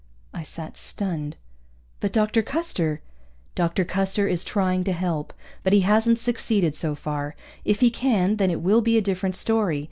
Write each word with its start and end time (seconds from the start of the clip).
I 0.33 0.41
sat 0.41 0.77
stunned. 0.77 1.35
"But 1.99 2.11
Dr. 2.11 2.41
Custer" 2.41 3.01
"Dr. 3.53 3.85
Custer 3.85 4.27
is 4.27 4.43
trying 4.43 4.83
to 4.85 4.93
help. 4.93 5.31
But 5.61 5.73
he 5.73 5.81
hasn't 5.81 6.17
succeeded 6.17 6.73
so 6.73 6.95
far. 6.95 7.35
If 7.65 7.81
he 7.81 7.91
can, 7.91 8.37
then 8.37 8.49
it 8.49 8.61
will 8.61 8.81
be 8.81 8.97
a 8.97 9.01
different 9.03 9.35
story. 9.35 9.79